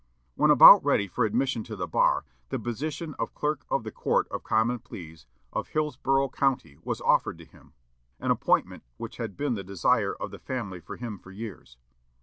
[0.33, 4.27] When about ready for admission to the bar, the position of Clerk of the Court
[4.29, 7.73] of Common Pleas of Hillsborough County was offered to him,
[8.19, 11.77] an appointment which had been the desire of the family for him for years.